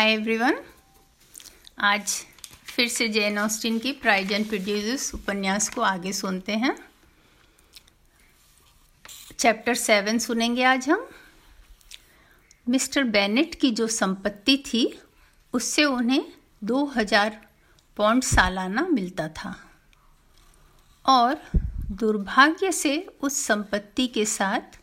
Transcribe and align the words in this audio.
Hi 0.00 0.12
everyone 0.12 0.56
आज 1.78 2.12
फिर 2.66 2.86
से 2.88 3.08
जैन 3.08 3.38
ऑस्टिन 3.38 3.78
की 3.78 3.90
प्राइज 3.92 4.30
एंड 4.32 4.46
प्रोड्यूसर्स 4.48 5.14
उपन्यास 5.14 5.68
को 5.68 5.80
आगे 5.80 6.12
सुनते 6.12 6.52
हैं। 6.52 6.74
चैप्टर 9.38 9.74
सेवन 9.74 10.18
सुनेंगे 10.18 10.62
आज 10.62 10.88
हम। 10.88 11.06
मिस्टर 12.66 13.04
बेनेट 13.04 13.54
की 13.54 13.70
जो 13.70 13.86
संपत्ति 13.86 14.56
थी, 14.66 14.98
उससे 15.54 15.84
उन्हें 15.84 16.24
दो 16.64 16.84
हज़ार 16.86 17.38
पौंड 17.96 18.22
सालाना 18.22 18.86
मिलता 18.88 19.28
था। 19.28 19.54
और 21.04 21.42
दुर्भाग्य 21.90 22.72
से 22.72 22.96
उस 23.22 23.36
संपत्ति 23.36 24.06
के 24.06 24.24
साथ, 24.24 24.80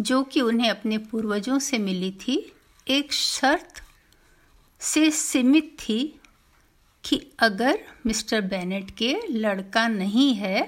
जो 0.00 0.22
कि 0.22 0.40
उन्हें 0.40 0.70
अपने 0.70 0.98
पूर्वजों 0.98 1.58
से 1.58 1.78
मिली 1.78 2.10
थी, 2.20 2.54
एक 2.86 3.12
शर्त 3.12 3.82
से 4.82 5.10
सीमित 5.10 5.76
थी 5.80 5.98
कि 7.04 7.20
अगर 7.38 7.78
मिस्टर 8.06 8.40
बेनेट 8.40 8.90
के 8.90 9.14
लड़का 9.28 9.86
नहीं 9.88 10.32
है 10.34 10.62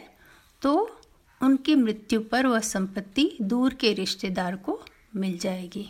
तो 0.62 0.74
उनकी 1.40 1.74
मृत्यु 1.74 2.20
पर 2.22 2.46
वह 2.46 2.60
संपत्ति 2.60 3.30
दूर 3.42 3.74
के 3.74 3.92
रिश्तेदार 3.92 4.56
को 4.56 4.80
मिल 5.16 5.36
जाएगी। 5.38 5.88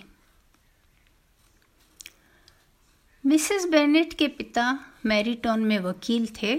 मिसेस 3.24 3.66
बेनेट 3.66 4.12
के 4.12 4.28
पिता 4.28 4.78
मैरीटॉन 5.06 5.60
में 5.60 5.78
वकील 5.78 6.26
थे 6.42 6.58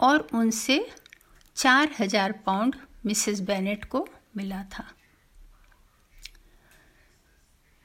और 0.00 0.28
उनसे 0.34 0.84
चार 1.56 1.90
हज़ार 2.00 2.32
पाउंड 2.46 2.76
मिसेस 3.06 3.40
बेनेट 3.40 3.84
को 3.84 4.06
मिला 4.36 4.62
था। 4.72 4.84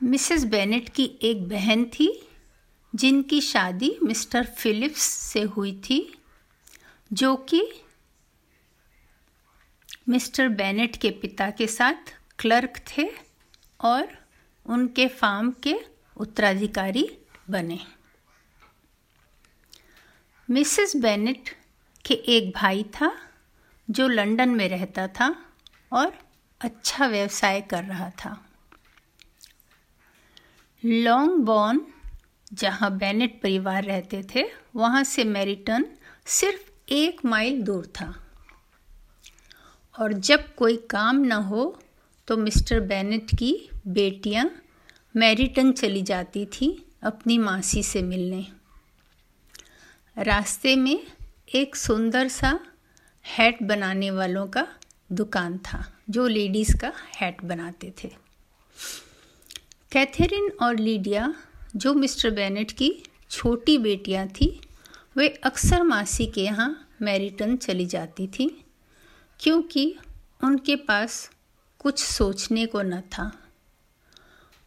मिसेस 0.01 0.43
बेनेट 0.45 0.89
की 0.89 1.05
एक 1.21 1.47
बहन 1.49 1.85
थी 1.89 2.09
जिनकी 2.95 3.41
शादी 3.41 3.97
मिस्टर 4.03 4.45
फिलिप्स 4.45 5.01
से 5.01 5.41
हुई 5.41 5.81
थी, 5.89 6.17
जो 7.13 7.35
कि 7.35 7.83
मिस्टर 10.09 10.49
बेनेट 10.49 10.95
के 10.97 11.09
पिता 11.09 11.49
के 11.49 11.67
साथ 11.67 12.15
क्लर्क 12.39 12.79
थे 12.87 13.09
और 13.81 14.17
उनके 14.65 15.07
फार्म 15.07 15.51
के 15.51 15.75
उत्तराधिकारी 16.17 17.17
बने। 17.49 17.79
मिसेस 20.49 20.95
बेनेट 20.95 21.49
के 22.05 22.13
एक 22.13 22.53
भाई 22.55 22.83
था, 22.83 23.11
जो 23.89 24.07
लंदन 24.07 24.49
में 24.49 24.69
रहता 24.69 25.07
था 25.07 25.45
और 25.93 26.19
अच्छा 26.61 27.07
व्यवसाय 27.07 27.61
कर 27.61 27.83
रहा 27.83 28.09
था। 28.09 28.49
लॉन्ग 30.85 31.31
बॉर्न 31.31 31.81
जहाँ 32.53 32.97
बेनेट 32.97 33.41
परिवार 33.41 33.83
रहते 33.83 34.23
थे, 34.35 34.43
वहाँ 34.75 35.03
से 35.03 35.23
मैरिटन 35.23 35.85
सिर्फ़ 36.25 36.69
एक 36.89 37.25
माइल 37.25 37.61
दूर 37.61 37.85
था। 37.85 38.13
और 39.99 40.13
जब 40.13 40.55
कोई 40.55 40.77
काम 40.89 41.17
न 41.17 41.31
हो 41.31 41.81
तो 42.27 42.37
मिस्टर 42.37 42.79
बेनेट 42.79 43.31
की 43.35 43.69
बेटियाँ 43.87 44.49
मैरिटन 45.15 45.71
चली 45.71 46.01
जाती 46.01 46.45
थी 46.45 46.85
अपनी 47.03 47.37
मासी 47.37 47.83
से 47.83 48.01
मिलने। 48.01 48.45
रास्ते 50.17 50.75
में 50.75 50.99
एक 51.55 51.75
सुंदर 51.75 52.27
सा 52.27 52.59
हैट 53.25 53.63
बनाने 53.63 54.11
वालों 54.11 54.47
का 54.47 54.67
दुकान 55.11 55.57
था, 55.57 55.83
जो 56.09 56.27
लेडीज़ 56.27 56.77
का 56.77 56.93
हैट 57.21 57.43
बनाते 57.43 57.93
थे। 58.03 58.11
कैथरीन 59.91 60.51
और 60.61 60.79
लीडिया 60.79 61.33
जो 61.77 61.93
मिस्टर 61.93 62.29
बेनेट 62.29 62.71
की 62.71 62.91
छोटी 63.31 63.77
बेटियाँ 63.77 64.27
थी, 64.31 64.59
वे 65.17 65.27
अक्सर 65.43 65.83
मासी 65.83 66.25
के 66.25 66.41
यहाँ 66.41 66.69
मैरिटन 67.01 67.55
चली 67.57 67.85
जाती 67.85 68.27
थी, 68.29 68.47
क्योंकि 69.39 69.95
उनके 70.41 70.75
पास 70.77 71.29
कुछ 71.79 72.03
सोचने 72.03 72.65
को 72.65 72.81
न 72.81 73.01
था। 73.11 73.31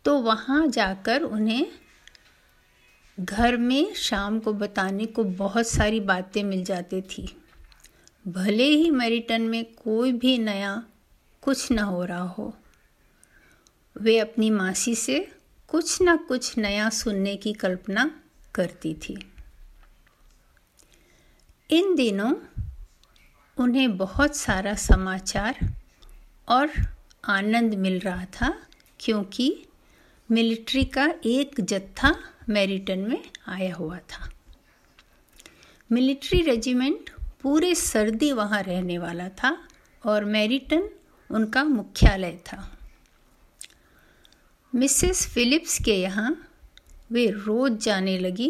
तो 0.04 0.18
वहाँ 0.18 0.66
जाकर 0.66 1.22
उन्हें 1.22 1.66
घर 3.18 3.56
में 3.56 3.94
शाम 3.94 4.38
को 4.38 4.52
बताने 4.52 5.06
को 5.06 5.24
बहुत 5.24 5.66
सारी 5.66 6.00
बातें 6.02 6.42
मिल 6.44 6.64
जाती 6.64 7.00
थी। 7.02 7.28
भले 8.24 8.64
ही 8.64 8.90
मैरिटन 8.90 9.42
में 9.42 9.64
कोई 9.74 10.12
भी 10.12 10.36
नया 10.38 10.82
कुछ 11.42 11.70
न 11.72 11.78
हो 11.78 12.04
रहा 12.04 12.22
हो, 12.28 12.54
वे 13.96 14.18
अपनी 14.18 14.50
मासी 14.50 14.94
से 14.94 15.26
कुछ 15.70 16.00
ना 16.02 16.16
कुछ 16.16 16.58
नया 16.58 16.88
सुनने 16.90 17.36
की 17.36 17.52
कल्पना 17.52 18.10
करती 18.54 18.94
थी। 18.94 19.32
इन 21.70 21.94
दिनों 21.94 22.32
उन्हें 23.58 23.96
बहुत 23.96 24.36
सारा 24.36 24.74
समाचार 24.74 25.58
और 26.48 26.70
आनंद 27.24 27.74
मिल 27.74 27.98
रहा 28.00 28.24
था, 28.24 28.54
क्योंकि 29.00 29.66
मिलिट्री 30.30 30.84
का 30.84 31.14
एक 31.24 31.60
जत्था 31.60 32.14
मैरिटन 32.48 32.98
में 32.98 33.22
आया 33.48 33.74
हुआ 33.74 33.98
था। 33.98 34.30
मिलिट्री 35.92 36.42
रेजिमेंट 36.42 37.10
पूरे 37.42 37.74
सर्दी 37.74 38.32
वहाँ 38.32 38.62
रहने 38.62 38.98
वाला 38.98 39.28
था 39.28 39.56
और 40.06 40.24
मैरिटन 40.24 40.88
उनका 41.30 41.64
मुख्यालय 41.64 42.36
था। 42.46 42.79
मिसेस 44.74 45.26
फिलिप्स 45.26 45.78
के 45.78 45.94
यहाँ 45.94 46.50
वे 47.12 47.26
रोज़ 47.26 47.72
जाने 47.72 48.18
लगी 48.18 48.48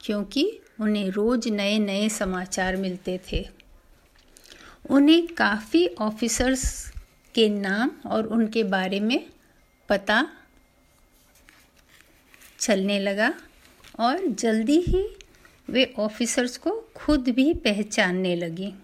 क्योंकि 0.00 0.60
उन्हें 0.80 1.10
रोज़ 1.10 1.48
नए 1.48 1.78
नए 1.78 2.08
समाचार 2.08 2.76
मिलते 2.76 3.20
थे। 3.32 3.44
उन्हें 4.90 5.26
काफ़ी 5.26 5.86
ऑफिसर्स 6.00 6.92
के 7.34 7.48
नाम 7.48 7.90
और 8.06 8.26
उनके 8.26 8.64
बारे 8.64 9.00
में 9.00 9.26
पता 9.88 10.26
चलने 12.58 12.98
लगा 13.00 13.32
और 14.00 14.26
जल्दी 14.26 14.80
ही 14.80 15.06
वे 15.70 15.94
ऑफिसर्स 15.98 16.56
को 16.56 16.92
खुद 16.94 17.28
भी 17.28 17.54
पहचानने 17.54 18.36
लगी। 18.36 18.74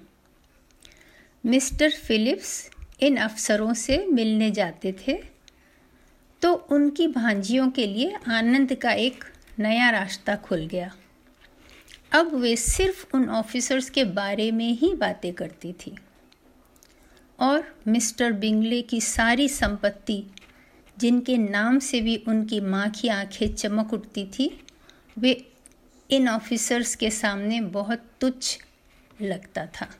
मिस्टर 1.45 1.91
फिलिप्स 1.91 2.71
इन 3.01 3.17
अफसरों 3.17 3.75
से 3.75 4.07
मिलने 4.07 4.51
जाते 4.51 4.95
थे 5.07 5.34
तो 6.45 6.55
उनकी 6.55 7.07
भांजियों 7.07 7.71
के 7.71 7.87
लिए 7.87 8.17
आनंद 8.29 8.75
का 8.75 8.93
एक 8.93 9.25
नया 9.59 9.91
रास्ता 9.91 10.37
खुल 10.37 10.67
गया। 10.67 10.97
अब 12.13 12.35
वे 12.35 12.57
सिर्फ़ 12.57 13.07
उन 13.15 13.29
ऑफिसर्स 13.29 13.91
के 13.91 14.05
बारे 14.05 14.51
में 14.51 14.73
ही 14.73 14.95
बातें 14.95 15.33
करती 15.33 15.73
थी। 15.73 15.97
और 17.41 17.79
मिस्टर 17.89 18.33
बिंगले 18.33 18.83
की 18.83 19.01
सारी 19.01 19.49
संपत्ति, 19.49 20.25
जिनके 20.99 21.39
नाम 21.39 21.79
से 21.79 22.01
भी 22.01 22.25
उनकी 22.29 22.61
माँ 22.61 22.91
की 22.91 23.09
आँखें 23.09 23.55
चमक 23.55 23.93
उठती 23.93 24.27
थी, 24.27 24.61
वे 25.19 25.53
इन 26.11 26.29
ऑफिसर्स 26.29 26.95
के 26.95 27.11
सामने 27.11 27.61
बहुत 27.61 28.11
तुच्छ 28.21 28.59
लगता 29.23 29.67
था। 29.67 29.91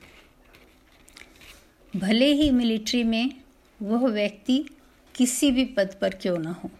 भले 1.95 2.33
ही 2.33 2.51
मिलिट्री 2.51 3.03
में 3.03 3.41
वह 3.81 4.07
व्यक्ति 4.07 4.65
किसी 5.15 5.51
भी 5.51 5.65
पद 5.65 5.95
पर 6.01 6.09
क्यों 6.09 6.37
ना 6.37 6.51
हो। 6.51 6.71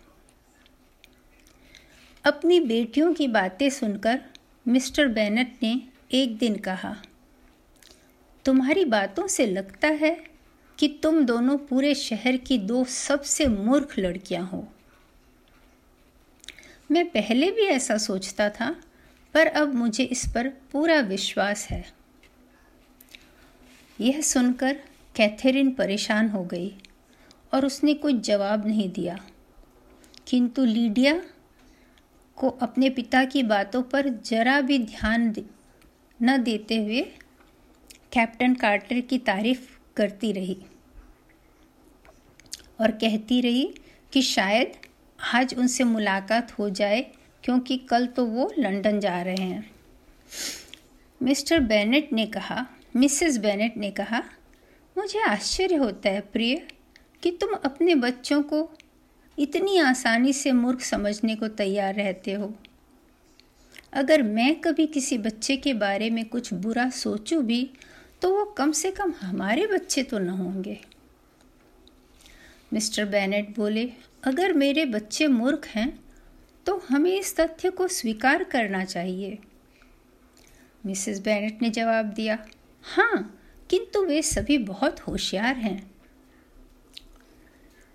अपनी 2.26 2.60
बेटियों 2.60 3.14
की 3.14 3.28
बातें 3.28 3.70
सुनकर 3.70 4.22
मिस्टर 4.68 5.08
बेनेट 5.08 5.58
ने 5.64 5.82
एक 6.12 6.38
दिन 6.38 6.56
कहा, 6.56 6.96
तुम्हारी 8.46 8.86
बातों 8.86 9.28
से 9.28 9.46
लगता 9.46 9.88
है 9.88 10.26
कि 10.78 10.88
तुम 11.04 11.26
दोनों 11.26 11.58
पूरे 11.58 11.96
शहर 11.96 12.38
की 12.38 12.58
दो 12.58 12.84
सबसे 12.84 13.48
मूर्ख 13.48 14.00
लड़कियाँ 14.00 14.48
हो? 14.48 14.68
मैं 16.92 17.06
पहले 17.10 17.52
भी 17.52 17.62
ऐसा 17.62 17.98
सोचता 17.98 18.50
था, 18.50 18.76
पर 19.34 19.48
अब 19.48 19.74
मुझे 19.74 20.04
इस 20.04 20.26
पर 20.36 20.50
पूरा 20.72 21.00
विश्वास 21.00 21.68
है। 21.68 21.94
यह 24.02 24.22
सुनकर 24.22 24.74
कैथरीन 25.16 25.72
परेशान 25.72 26.30
हो 26.30 26.44
गई। 26.44 26.76
और 27.54 27.66
उसने 27.66 27.94
कोई 27.94 28.14
जवाब 28.20 28.68
नहीं 28.68 28.90
दिया। 28.92 29.18
किंतु 30.28 30.66
लीडिया 30.66 31.22
को 32.38 32.50
अपने 32.50 32.90
पिता 32.90 33.24
की 33.26 33.44
बातों 33.44 33.82
पर 33.84 34.10
जरा 34.10 34.62
भी 34.62 34.80
ध्यान 34.80 35.34
न 36.24 36.38
देते 36.44 36.78
हुए 36.78 37.02
कैप्टन 38.14 38.54
कार्टर 38.54 39.00
की 39.00 39.18
तारीफ़ 39.18 39.68
करती 39.96 40.32
रही 40.32 40.58
और 42.82 42.92
कहती 42.92 43.42
रही 43.42 43.74
कि 44.14 44.22
शायद 44.22 44.72
आज 45.34 45.54
उनसे 45.58 45.84
मुलाकात 45.84 46.52
हो 46.60 46.70
जाए, 46.70 47.02
क्योंकि 47.44 47.78
कल 47.78 48.08
तो 48.08 48.26
वो 48.26 48.52
लंदन 48.60 49.00
जा 49.00 49.22
रहे 49.22 49.44
हैं। 49.44 49.72
मिस्टर 51.22 51.60
बेनेट 51.60 52.14
ने 52.14 52.26
कहा, 52.26 52.66
मिसेस 52.96 53.38
बेनेट 53.38 53.78
ने 53.78 53.92
कहा, 53.92 54.24
मुझे 54.98 55.20
आश्चर्य 55.20 55.76
होता 55.76 56.10
है 56.10 56.22
प्रिय 56.22 56.68
कि 57.26 57.32
तुम 57.32 57.54
अपने 57.56 57.94
बच्चों 57.96 58.42
को 58.44 58.58
इतनी 59.38 59.78
आसानी 59.80 60.34
से 60.34 60.52
मूर्ख 60.52 60.82
समझने 60.82 61.36
को 61.36 61.48
तैयार 61.48 61.94
रहते 61.96 62.34
हो। 62.34 62.54
अगर 63.94 64.22
मैं 64.24 64.54
कभी 64.62 64.86
किसी 64.88 65.18
बच्चे 65.18 65.56
के 65.58 65.74
बारे 65.74 66.10
में 66.10 66.24
कुछ 66.26 66.54
बुरा 66.54 66.90
सोचूं 66.90 67.42
भी 67.46 67.70
तो 68.22 68.30
वो 68.30 68.44
कम 68.58 68.72
से 68.72 68.92
कम 68.92 69.14
हमारे 69.22 69.66
बच्चे 69.68 70.04
तो 70.04 70.20
न 70.20 70.30
होंगे। 70.30 70.78
मिस्टर 72.74 73.06
बेनेट 73.06 73.56
बोले, 73.56 73.90
अगर 74.24 74.54
मेरे 74.54 74.86
बच्चे 74.86 75.28
मूर्ख 75.28 75.68
हैं 75.68 76.00
तो 76.66 76.78
हमें 76.90 77.12
इस 77.12 77.36
तथ्य 77.38 77.70
को 77.70 77.88
स्वीकार 77.88 78.44
करना 78.44 78.84
चाहिए। 78.86 79.38
मिसेस 80.86 81.20
बेनेट 81.20 81.62
ने 81.62 81.70
जवाब 81.70 82.06
दिया 82.06 82.38
हाँ 82.86 83.42
किंतु 83.70 84.06
वे 84.06 84.22
सभी 84.22 84.58
बहुत 84.58 85.00
होशियार 85.00 85.56
हैं। 85.56 85.95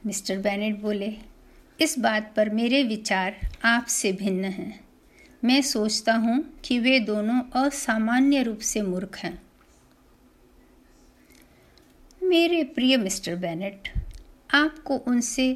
मिस्टर 0.07 0.39
बेनेट 0.39 0.81
बोले, 0.81 1.13
इस 1.81 1.99
बात 1.99 2.33
पर 2.37 2.49
मेरे 2.51 2.83
विचार 2.83 3.37
आपसे 3.65 4.13
भिन्न 4.13 4.45
हैं। 4.45 4.81
मैं 5.45 5.61
सोचता 5.63 6.15
हूँ 6.15 6.61
कि 6.65 6.79
वे 6.79 6.99
दोनों 7.01 7.41
असामान्य 7.61 8.43
रूप 8.43 8.59
से 8.59 8.83
मूर्ख 8.83 9.17
हैं। 9.19 9.43
मेरे 12.23 12.63
प्रिय 12.65 12.97
मिस्टर 12.97 13.37
बेनेट, 13.37 13.89
आपको 14.55 14.97
उनसे 14.97 15.53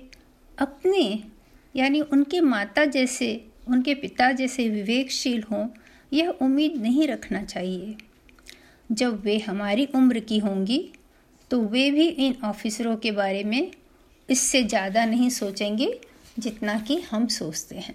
अपने, 0.59 1.25
यानी 1.77 2.01
उनके 2.01 2.41
माता 2.41 2.85
जैसे, 2.85 3.47
उनके 3.69 3.95
पिता 3.95 4.33
जैसे 4.33 4.69
विवेकशील 4.69 5.43
हों, 5.43 5.69
यह 6.13 6.29
उम्मीद 6.29 6.77
नहीं 6.77 7.09
रखना 7.09 7.43
चाहिए। 7.43 7.97
जब 8.93 9.23
वे 9.23 9.39
हमारी 9.39 9.89
उम्र 9.95 10.21
की 10.21 10.39
होंगी 10.39 10.93
तो 11.51 11.61
वे 11.61 11.91
भी 11.91 12.07
इन 12.09 12.35
ऑफिसरों 12.45 12.97
के 12.97 13.11
बारे 13.11 13.45
में 13.45 13.71
इससे 14.29 14.63
ज़्यादा 14.63 15.05
नहीं 15.05 15.29
सोचेंगे 15.31 15.89
जितना 16.39 16.79
कि 16.79 17.01
हम 17.03 17.27
सोचते 17.29 17.77
हैं। 17.77 17.95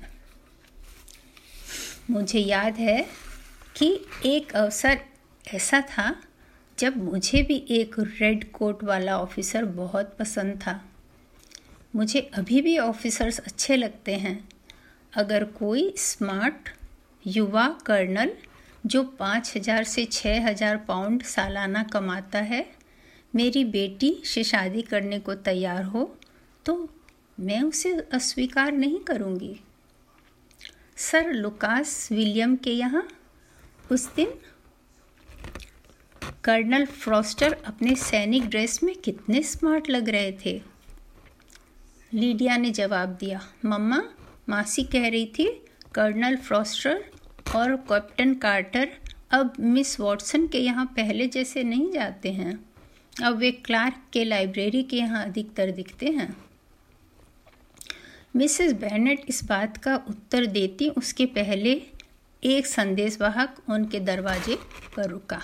मुझे 2.10 2.40
याद 2.40 2.78
है 2.78 3.02
कि 3.76 3.90
एक 4.26 4.56
अवसर 4.56 5.00
ऐसा 5.46 5.82
था 5.90 6.14
जब 6.78 6.98
मुझे 7.04 7.42
भी 7.42 7.56
एक 7.72 7.96
रेड 8.00 8.52
कोट 8.52 8.84
वाला 8.84 9.18
ऑफिसर 9.18 9.66
बहुत 9.66 10.16
पसंद 10.20 10.56
था। 10.58 10.80
मुझे 11.94 12.20
अभी 12.34 12.62
भी 12.62 12.78
ऑफिसर्स 12.78 13.40
अच्छे 13.40 13.76
लगते 13.76 14.16
हैं। 14.16 14.38
अगर 15.14 15.44
कोई 15.54 15.94
स्मार्ट 15.98 16.70
युवा 17.26 17.68
कर्नल 17.86 18.32
जो 18.86 19.04
पाँच 19.20 19.54
हज़ार 19.56 19.84
से 19.84 20.06
छः 20.06 20.46
हज़ार 20.46 20.78
पाउंड 20.78 21.24
सालाना 21.24 21.84
कमाता 21.84 22.40
है, 22.40 22.66
मेरी 23.34 23.64
बेटी 23.66 24.14
से 24.26 24.44
शादी 24.44 24.82
करने 24.82 25.20
को 25.20 25.34
तैयार 25.36 25.84
हो 25.84 26.04
तो 26.70 26.90
मैं 27.40 27.62
उसे 27.64 27.92
अस्वीकार 28.14 28.72
नहीं 28.72 29.00
करूँगी। 29.00 29.60
सर 30.98 31.32
लुकास 31.34 32.08
विलियम 32.12 32.56
के 32.56 32.72
यहाँ 32.72 33.08
उस 33.92 34.06
दिन 34.16 34.34
कर्नल 36.44 36.86
फ्रॉस्टर 36.86 37.54
अपने 37.66 37.96
सैनिक 37.96 38.46
ड्रेस 38.46 38.80
में 38.84 38.94
कितने 38.96 39.42
स्मार्ट 39.44 39.90
लग 39.90 40.10
रहे 40.10 40.32
थे। 40.46 40.54
लीडिया 42.12 42.58
ने 42.58 42.72
जवाब 42.72 43.18
दिया, 43.20 43.42
मम्मा, 43.66 44.02
मासी 44.50 44.84
कह 44.84 45.08
रही 45.08 45.26
थी, 45.26 45.46
कर्नल 45.94 46.36
फ्रॉस्टर 46.38 47.04
और 47.56 47.76
कैप्टन 47.90 48.34
कार्टर 48.34 48.90
अब 49.32 49.54
मिस 49.60 50.00
वॉटसन 50.00 50.48
के 50.48 50.60
यहाँ 50.60 50.86
पहले 50.98 51.28
जैसे 51.28 51.64
नहीं 51.64 51.92
जाते 51.92 52.32
हैं। 52.32 52.54
अब 53.24 53.38
वे 53.38 53.52
क्लार्क 53.52 54.02
के 54.14 54.24
लाइब्रेरी 54.24 54.84
के 54.84 54.98
यहाँ 54.98 55.26
अधिकतर 55.26 55.72
दिखते 55.72 56.06
हैं। 56.06 56.30
मिसेस 58.36 58.74
बैनेट 58.74 59.24
इस 59.30 59.44
बात 59.44 59.78
का 59.78 59.96
उत्तर 60.10 60.46
देती 60.46 60.90
उसके 60.90 61.26
पहले 61.26 61.72
एक 62.44 62.68
संदेशवाहक 62.68 63.56
उनके 63.70 64.00
दरवाजे 64.00 64.58
पर 64.96 65.10
रुका। 65.10 65.42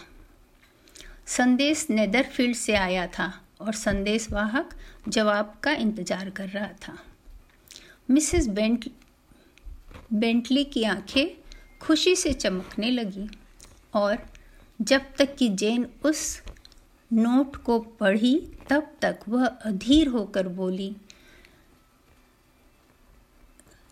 संदेश 1.28 1.86
नेदरफील्ड 1.90 2.56
से 2.56 2.76
आया 2.76 3.06
था 3.08 3.32
और 3.62 3.74
संदेशवाहक 3.74 4.76
जवाब 5.08 5.54
का 5.64 5.72
इंतज़ार 5.72 6.30
कर 6.30 6.48
रहा 6.48 6.70
था। 6.88 6.98
मिसेस 8.10 8.48
बेंट, 8.48 8.86
बेंटली 10.14 10.64
की 10.64 10.84
आँखें 10.84 11.28
खुशी 11.82 12.16
से 12.16 12.34
चमकने 12.34 12.92
लगी 12.92 13.28
और 13.94 14.18
जब 14.80 15.02
तक 15.18 15.36
कि 15.36 15.50
जेन 15.50 15.88
उस 16.06 16.42
नोट 17.12 17.56
को 17.56 17.80
पढ़ी 17.80 18.36
तब 18.70 18.96
तक 19.02 19.20
वह 19.30 19.46
अधीर 19.46 20.08
होकर 20.08 20.48
बोली 20.48 20.96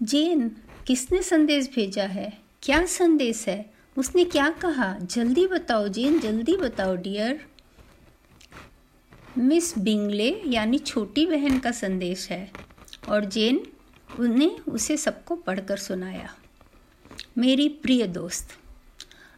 जेन, 0.04 0.58
किसने 0.88 1.24
संदेश 1.24 1.70
भेजा 1.76 2.04
है? 2.04 2.38
क्या 2.64 2.86
संदेश 2.86 3.48
है? 3.48 3.74
उसने 3.98 4.26
क्या 4.26 4.50
कहा? 4.50 4.98
जल्दी 5.02 5.48
बताओ 5.48 5.88
जेन, 5.88 6.20
जल्दी 6.20 6.58
बताओ, 6.58 6.96
डियर। 6.96 7.46
मिस 9.38 9.78
बिंगले 9.78 10.42
यानी 10.48 10.80
छोटी 10.80 11.26
बहन 11.26 11.60
का 11.60 11.72
संदेश 11.72 12.30
है। 12.30 12.52
और 13.10 13.26
जेन, 13.26 13.68
उन्हें 14.20 14.60
उसे 14.60 14.98
सबको 14.98 15.36
पढ़कर 15.36 15.78
सुनाया। 15.78 16.36
मेरी 17.38 17.70
प्रिय 17.70 18.08
दोस्त, 18.08 18.50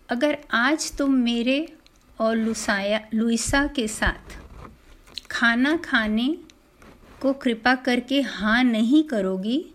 अगर 0.10 0.38
आज 0.52 0.98
तुम 0.98 1.14
मेरे 1.14 1.74
और 2.20 2.36
लुसाया, 2.36 3.08
लुइसा 3.14 3.68
के 3.68 3.88
साथ 3.88 4.38
खाना 5.32 5.78
खाने 5.78 6.38
को 7.22 7.34
कृपा 7.34 7.76
करके 7.76 8.22
हाँ 8.22 8.64
नहीं 8.64 9.04
करोगी 9.04 9.72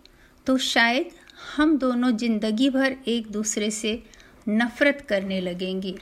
तो 0.47 0.57
शायद 0.59 1.11
हम 1.57 1.77
दोनों 1.79 2.11
ज़िंदगी 2.17 2.69
भर 2.71 2.97
एक 3.09 3.31
दूसरे 3.33 3.71
से 3.71 4.03
नफ़रत 4.49 5.05
करने 5.09 5.41
लगेंगे। 5.41 5.95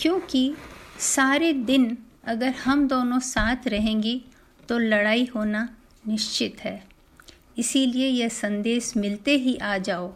क्योंकि 0.00 0.54
सारे 0.98 1.52
दिन 1.52 1.96
अगर 2.24 2.54
हम 2.64 2.86
दोनों 2.88 3.18
साथ 3.20 3.68
रहेंगी 3.68 4.20
तो 4.68 4.78
लड़ाई 4.78 5.28
होना 5.34 5.68
निश्चित 6.08 6.60
है। 6.60 6.82
इसीलिए 7.58 8.08
यह 8.08 8.28
संदेश 8.28 8.92
मिलते 8.96 9.36
ही 9.36 9.56
आ 9.56 9.76
जाओ। 9.78 10.12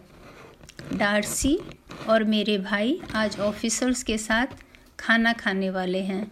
डार्सी 0.93 1.59
और 2.09 2.25
मेरे 2.25 2.57
भाई 2.61 3.00
आज 3.15 3.39
ऑफिसर्स 3.41 4.03
के 4.03 4.19
साथ 4.19 4.47
खाना 4.99 5.33
खाने 5.33 5.71
वाले 5.71 6.00
हैं। 6.03 6.25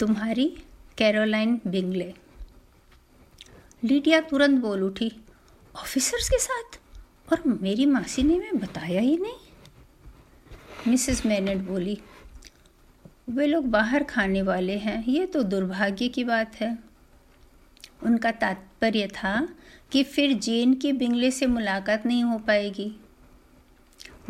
तुम्हारी 0.00 0.46
कैरोलाइन 0.98 1.60
बिंगले। 1.66 2.12
लीडिया 3.82 4.20
तुरंत 4.20 4.60
बोल 4.60 4.82
उठी 4.82 5.10
ऑफिसर्स 5.92 6.28
के 6.28 6.38
साथ? 6.38 6.78
और 7.32 7.42
मेरी 7.62 7.86
मासी 7.86 8.22
ने 8.22 8.38
मैं 8.38 8.58
बताया 8.58 9.00
ही 9.00 9.16
नहीं। 9.16 10.90
मिसेस 10.90 11.24
मैनेट 11.26 11.58
बोली, 11.58 11.98
वे 13.30 13.46
लोग 13.46 13.66
बाहर 13.66 14.04
खाने 14.04 14.42
वाले 14.42 14.76
हैं, 14.78 15.04
ये 15.04 15.26
तो 15.26 15.42
दुर्भाग्य 15.42 16.08
की 16.08 16.24
बात 16.24 16.56
है। 16.56 16.78
उनका 18.02 18.30
तात्पर्य 18.30 19.06
था 19.06 19.48
कि 19.92 20.02
फिर 20.04 20.32
जेन 20.32 20.74
की 20.74 20.92
बिंगले 20.92 21.30
से 21.30 21.46
मुलाकात 21.46 22.06
नहीं 22.06 22.24
हो 22.24 22.38
पाएगी। 22.38 22.90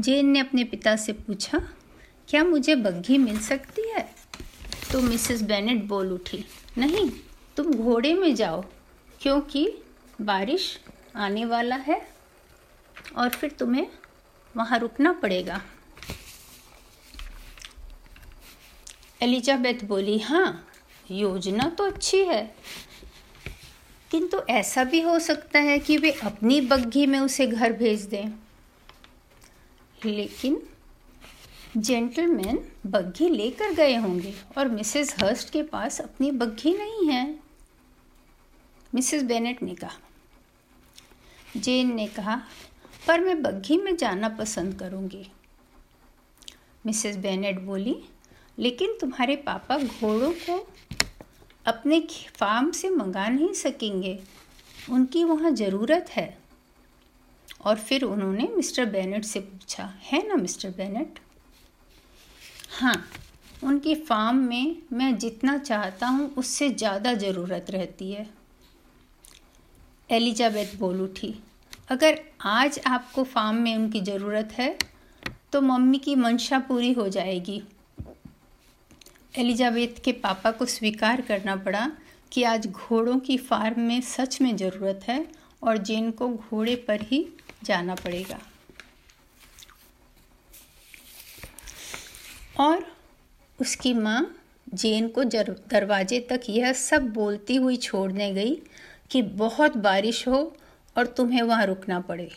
जेन 0.00 0.26
ने 0.26 0.40
अपने 0.40 0.64
पिता 0.64 0.96
से 0.96 1.12
पूछा, 1.12 1.58
क्या 2.28 2.44
मुझे 2.44 2.74
बग्घी 2.74 3.18
मिल 3.18 3.40
सकती 3.40 3.88
है? 3.88 4.08
तो 4.92 5.00
मिसेस 5.00 5.42
बेनेट 5.42 5.84
बोल 5.84 6.12
उठी, 6.12 6.44
नहीं, 6.78 7.10
तुम 7.56 7.74
घोड़े 7.74 8.14
में 8.14 8.34
जाओ, 8.34 8.64
क्योंकि 9.20 9.70
बारिश 10.20 10.78
आने 11.14 11.44
वाला 11.44 11.76
है 11.76 12.00
और 13.16 13.28
फिर 13.28 13.50
तुम्हें 13.50 13.86
वहाँ 14.54 14.78
रुकना 14.78 15.12
पड़ेगा। 15.12 15.60
एलिजाबेथ 19.22 19.84
बोली 19.84 20.18
हाँ 20.18 20.66
योजना 21.10 21.68
तो 21.68 21.84
अच्छी 21.84 22.24
है, 22.24 22.42
किंतु 24.10 24.40
ऐसा 24.50 24.84
भी 24.84 25.00
हो 25.00 25.18
सकता 25.18 25.58
है 25.58 25.78
कि 25.78 25.96
वे 25.96 26.10
अपनी 26.22 26.60
बग्घी 26.60 27.06
में 27.06 27.18
उसे 27.20 27.46
घर 27.46 27.72
भेज 27.72 28.02
दें। 28.04 28.32
लेकिन 30.04 30.60
जेंटलमैन 31.76 32.58
बग्घी 32.86 33.28
लेकर 33.28 33.72
गए 33.74 33.96
होंगे 33.96 34.34
और 34.58 34.68
मिसेस 34.68 35.14
हर्स्ट 35.18 35.50
के 35.50 35.62
पास 35.62 36.00
अपनी 36.00 36.30
बग्घी 36.30 36.74
नहीं 36.78 37.08
है। 37.08 37.24
मिसेस 38.92 39.22
बेनेट 39.22 39.62
ने 39.62 39.74
कहा 39.74 39.98
जेन 41.56 41.94
ने 41.94 42.06
कहा, 42.06 42.40
पर 43.06 43.20
मैं 43.20 43.40
बग्घी 43.42 43.76
में 43.76 43.96
जाना 43.96 44.28
पसंद 44.28 44.78
करूँगी। 44.78 45.26
मिसेस 46.84 47.16
बेनेट 47.16 47.60
बोली, 47.60 47.96
लेकिन 48.58 48.96
तुम्हारे 49.00 49.36
पापा 49.36 49.78
घोड़ों 49.78 50.30
को 50.40 50.58
अपने 51.66 52.00
फार्म 52.36 52.70
से 52.70 52.90
मंगा 52.90 53.28
नहीं 53.28 53.52
सकेंगे। 53.54 54.18
उनकी 54.90 55.24
वहाँ 55.24 55.50
ज़रूरत 55.52 56.10
है। 56.10 56.42
और 57.60 57.76
फिर 57.78 58.04
उन्होंने 58.04 58.48
मिस्टर 58.56 58.84
बेनेट 58.84 59.24
से 59.24 59.40
पूछा, 59.40 59.84
है 60.02 60.26
ना 60.28 60.34
मिस्टर 60.34 60.70
बेनेट 60.70 61.18
हाँ 62.70 62.94
उनकी 63.62 63.94
फार्म 63.94 64.36
में 64.38 64.76
मैं 64.92 65.16
जितना 65.18 65.56
चाहता 65.58 66.06
हूँ 66.06 66.28
उससे 66.34 66.68
ज़्यादा 66.70 67.12
ज़रूरत 67.14 67.66
रहती 67.70 68.10
है। 68.12 68.28
एलिजाबेथ 70.12 70.74
बोल 70.78 71.00
उठी। 71.00 71.34
अगर 71.90 72.18
आज 72.46 72.78
आपको 72.86 73.22
फार्म 73.24 73.56
में 73.56 73.74
उनकी 73.76 74.00
ज़रूरत 74.00 74.48
है 74.52 74.76
तो 75.52 75.60
मम्मी 75.60 75.98
की 75.98 76.14
मंशा 76.16 76.58
पूरी 76.58 76.92
हो 76.92 77.08
जाएगी। 77.08 77.62
एलिजाबेथ 79.34 80.02
के 80.04 80.12
पापा 80.22 80.50
को 80.50 80.66
स्वीकार 80.66 81.20
करना 81.20 81.54
पड़ा 81.58 81.90
कि 82.32 82.42
आज 82.42 82.66
घोड़ों 82.66 83.18
की 83.18 83.36
फार्म 83.38 83.80
में 83.80 84.00
सच 84.00 84.40
में 84.40 84.56
ज़रूरत 84.56 85.04
है 85.08 85.24
और 85.62 85.78
जेन 85.80 86.10
को 86.10 86.28
घोड़े 86.28 86.74
पर 86.88 87.02
ही 87.02 87.26
जाना 87.64 87.94
पड़ेगा। 87.94 88.38
और 92.60 92.86
उसकी 93.58 93.94
माँ 93.94 94.34
जेन 94.74 95.08
को 95.08 95.24
दरवाजे 95.24 96.20
तक 96.30 96.42
यह 96.48 96.72
सब 96.72 97.08
बोलती 97.12 97.56
हुई 97.56 97.76
छोड़ने 97.78 98.30
गई 98.34 98.54
कि 99.12 99.22
बहुत 99.22 99.76
बारिश 99.76 100.28
हो 100.28 100.56
और 100.96 101.06
तुम्हें 101.06 101.42
वहाँ 101.42 101.66
रुकना 101.66 102.00
पड़े। 102.00 102.30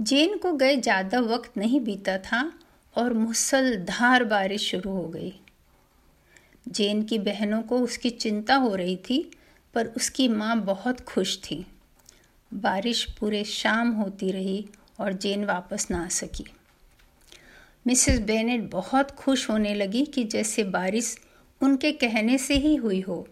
जेन 0.00 0.36
को 0.38 0.52
गए 0.52 0.76
ज़्यादा 0.76 1.20
वक्त 1.20 1.56
नहीं 1.56 1.80
बीता 1.80 2.18
था 2.18 2.52
और 2.96 3.12
मुसलधार 3.12 4.24
बारिश 4.24 4.70
शुरू 4.70 4.90
हो 4.90 5.08
गई। 5.08 5.32
जेन 6.68 7.02
की 7.02 7.18
बहनों 7.18 7.62
को 7.62 7.78
उसकी 7.78 8.10
चिंता 8.10 8.54
हो 8.54 8.74
रही 8.74 8.96
थी, 8.96 9.30
पर 9.74 9.86
उसकी 9.86 10.28
माँ 10.28 10.60
बहुत 10.64 11.00
खुश 11.00 11.38
थी। 11.38 11.66
बारिश 12.54 13.04
पूरे 13.04 13.44
शाम 13.44 13.90
होती 13.90 14.30
रही 14.30 14.68
और 15.00 15.12
जेन 15.12 15.44
वापस 15.44 15.86
ना 15.90 16.04
आ 16.04 16.08
सकी। 16.08 16.46
मिसेस 17.86 18.20
बेनेट 18.20 18.70
बहुत 18.70 19.10
खुश 19.10 19.50
होने 19.50 19.74
लगी 19.74 20.04
कि 20.04 20.24
जैसे 20.24 20.64
बारिश 20.64 21.18
उनके 21.62 21.92
कहने 21.92 22.38
से 22.38 22.54
ही 22.54 22.76
हुई 22.76 23.00
हो 23.00 23.28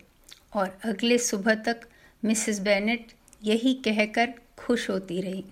और 0.55 0.79
अगले 0.85 1.19
सुबह 1.19 1.55
तक 1.55 1.81
मिसेस 2.25 2.61
बेनेट 2.61 3.13
यही 3.45 3.75
कहकर 3.75 4.35
खुश 4.59 4.91
होती 4.91 5.21
रही। 5.21 5.45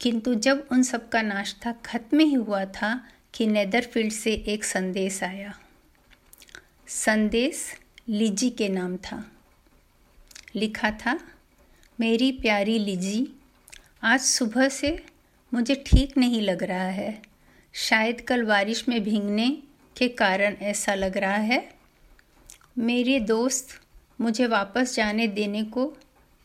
किंतु 0.00 0.34
जब 0.34 0.68
उन 0.72 0.82
सबका 0.82 1.22
नाश्ता 1.22 1.72
खत्म 1.72 2.18
ही 2.18 2.34
हुआ 2.34 2.64
था 2.64 3.08
कि 3.34 3.46
नेदरफील्ड 3.46 4.12
से 4.12 4.32
एक 4.34 4.64
संदेश 4.64 5.22
आया। 5.22 5.58
संदेश 6.88 7.74
लिजी 8.08 8.50
के 8.50 8.68
नाम 8.68 8.96
था। 8.96 9.32
लिखा 10.56 10.90
था, 10.90 11.20
मेरी 12.00 12.32
प्यारी 12.32 12.78
लिजी, 12.78 13.28
आज 14.02 14.20
सुबह 14.20 14.68
से 14.68 15.06
मुझे 15.54 15.84
ठीक 15.86 16.18
नहीं 16.18 16.42
लग 16.42 16.62
रहा 16.62 16.88
है। 16.88 17.22
शायद 17.72 18.20
कल 18.20 18.42
बारिश 18.42 18.88
में 18.88 19.02
भीगने 19.02 19.62
के 19.96 20.08
कारण 20.08 20.54
ऐसा 20.54 20.94
लग 20.94 21.16
रहा 21.16 21.36
है। 21.36 21.74
मेरे 22.78 23.20
दोस्त 23.20 23.83
मुझे 24.20 24.46
वापस 24.46 24.94
जाने 24.94 25.26
देने 25.28 25.62
को 25.64 25.96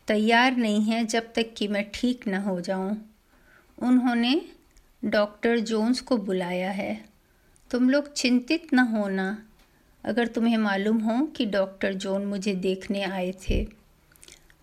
तैयार 0.08 0.56
नहीं 0.56 0.80
है 0.82 1.04
जब 1.04 1.32
तक 1.32 1.54
कि 1.56 1.68
मैं 1.68 1.90
ठीक 1.94 2.28
न 2.28 2.34
हो 2.34 2.60
जाऊँ। 2.60 2.96
उन्होंने 3.82 4.42
डॉक्टर 5.04 5.58
जोन्स 5.58 6.00
को 6.00 6.16
बुलाया 6.16 6.70
है। 6.70 7.04
तुम 7.70 7.90
लोग 7.90 8.12
चिंतित 8.12 8.74
न 8.74 8.78
होना। 8.78 9.46
अगर 10.04 10.26
तुम्हें 10.26 10.56
मालूम 10.56 10.98
हो 10.98 11.26
कि 11.26 11.46
डॉक्टर 11.46 11.94
जोन 11.94 12.26
मुझे 12.26 12.54
देखने 12.54 13.02
आए 13.02 13.34
थे। 13.48 13.66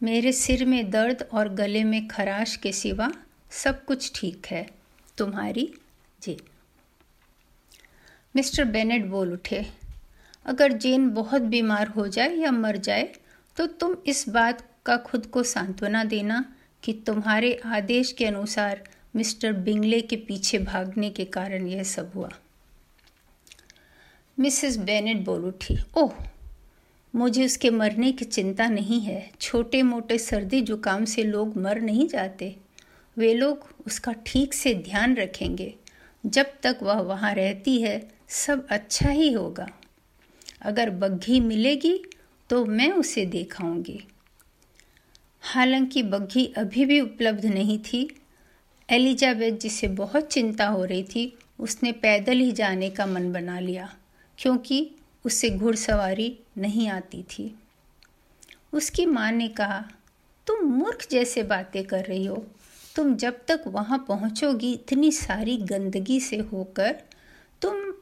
मेरे 0.04 0.32
सिर 0.32 0.66
में 0.66 0.90
दर्द 0.92 1.28
और 1.34 1.50
गले 1.50 1.84
में 1.84 2.08
खराश 2.08 2.56
के 2.56 2.72
सिवा 2.72 3.12
सब 3.52 3.86
कुछ 3.86 4.12
ठीक 4.16 4.48
है। 4.48 4.70
तुम्हारी 5.18 5.74
जी 6.22 6.38
मिस्टर 8.36 8.66
बेनेट 8.66 9.06
बोल 9.06 9.34
उठे। 9.34 9.87
अगर 10.48 10.72
जेन 10.72 11.10
बहुत 11.10 11.42
बीमार 11.42 11.88
हो 11.88 12.08
जाए 12.08 12.36
या 12.36 12.52
मर 12.52 12.78
जाए 12.78 13.10
तो 13.58 13.66
तुम 13.66 13.96
इस 14.08 14.30
बात 14.30 14.68
का 14.86 14.98
खुद 14.98 15.26
को 15.26 15.44
सांत्वना 15.44 16.04
देना 16.04 16.44
कि 16.84 16.94
तुम्हारे 17.08 17.62
आदेश 17.66 18.12
के 18.12 18.26
अनुसार 18.26 18.84
मिस्टर 19.16 19.54
बिंगले 19.54 20.02
के 20.02 20.16
पीछे 20.16 20.58
भागने 20.58 21.10
के 21.10 21.26
कारण 21.26 21.68
यह 21.68 21.84
सब 21.84 22.12
हुआ। 22.16 22.30
मिसेस 24.40 24.78
बेनेट 24.78 25.24
बोल 25.26 25.46
उठी, 25.46 25.78
ओह, 25.98 26.14
मुझे 27.16 27.46
उसके 27.46 27.70
मरने 27.70 28.12
की 28.12 28.26
चिंता 28.26 28.68
नहीं 28.68 29.02
है। 29.02 29.32
छोटे 29.42 29.82
मोटे 29.84 30.18
सर्दी 30.18 30.62
जुकाम 30.62 31.06
से 31.06 31.24
लोग 31.24 31.58
मर 31.58 31.82
नहीं 31.82 32.08
जाते। 32.08 32.56
वे 33.18 33.34
लोग 33.34 33.68
उसका 33.88 34.14
ठीक 34.26 34.54
से 34.54 34.74
ध्यान 34.74 35.16
रखेंगे। 35.16 35.74
जब 36.26 36.46
तक 36.64 36.80
वह 36.84 37.00
वहाँ 37.02 37.34
रहती 37.34 37.82
है, 37.82 38.12
सब 38.30 38.68
अच्छा 38.70 39.10
ही 39.10 39.32
होगा। 39.34 39.68
अगर 40.62 40.90
बग्घी 40.90 41.40
मिलेगी 41.40 42.04
तो 42.50 42.66
मैं 42.66 42.92
उसे 42.92 43.26
दिखाऊँगी। 43.26 44.00
हालाँकि 45.42 46.04
बग्घी 46.04 46.46
अभी 46.58 46.86
भी 46.86 47.00
उपलब्ध 47.02 47.46
नहीं 47.46 47.80
थी, 47.80 48.22
एलिजाबेथ 48.90 49.52
जिसे 49.52 49.88
बहुत 49.88 50.28
चिंता 50.28 50.68
हो 50.68 50.86
रही 50.86 51.04
थी, 51.04 51.38
उसने 51.60 51.92
पैदल 51.92 52.38
ही 52.38 52.52
जाने 52.52 52.90
का 52.90 53.06
मन 53.06 53.32
बना 53.32 53.60
लिया, 53.60 53.96
क्योंकि 54.38 54.92
उसे 55.26 55.50
घुड़सवारी 55.50 56.40
नहीं 56.58 56.88
आती 56.90 57.24
थी। 57.24 57.56
उसकी 58.74 59.06
माँ 59.06 59.32
ने 59.32 59.48
कहा, 59.48 59.84
तुम 60.48 60.60
मूर्ख 60.60 61.08
जैसे 61.12 61.44
बातें 61.44 61.84
कर 61.84 62.06
रही 62.06 62.26
हो। 62.26 62.46
तुम 62.96 63.16
जब 63.16 63.40
तक 63.48 63.64
वहाँ 63.68 64.06
पहुँचोगी, 64.08 64.74
इतनी 64.74 65.12
सारी 65.12 65.58
गंदगी 65.58 66.20
से 66.20 66.38
होकर 66.38 66.96
तुम 67.62 67.94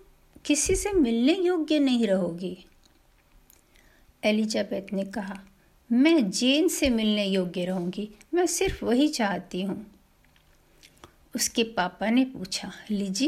किसी 0.46 0.76
से 0.76 0.92
मिलने 0.92 1.34
योग्य 1.34 1.80
नहीं 1.80 2.08
रहोगी। 2.08 2.66
एलिजाबेथ 4.24 4.94
ने 4.94 5.04
कहा, 5.04 5.40
मैं 5.92 6.32
जेन 6.32 6.68
से 6.68 6.90
मिलने 6.90 7.26
योग्य 7.26 7.66
रहूँगी, 7.66 8.10
मैं 8.34 8.46
सिर्फ़ 8.46 8.86
वही 8.86 9.08
चाहती 9.08 9.62
हूँ। 9.62 9.92
उसके 11.36 11.64
पापा 11.64 12.10
ने 12.10 12.26
पूछा, 12.26 12.72
लीजी, 12.92 13.28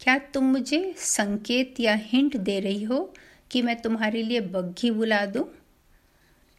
क्या 0.00 0.18
तुम 0.18 0.44
मुझे 0.44 0.94
संकेत 0.98 1.80
या 1.80 1.94
हिंट 1.94 2.36
दे 2.36 2.60
रही 2.60 2.82
हो 2.82 3.14
कि 3.50 3.62
मैं 3.62 3.82
तुम्हारे 3.82 4.22
लिए 4.22 4.40
बग्घी 4.40 4.90
बुला 4.90 5.26
दूँ? 5.26 5.44